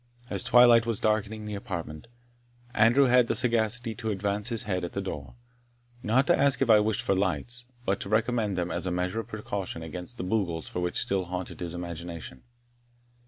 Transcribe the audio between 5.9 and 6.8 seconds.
not to ask if I